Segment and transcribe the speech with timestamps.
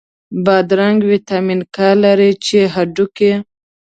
[0.45, 3.31] بادرنګ ویټامین K لري، چې هډوکی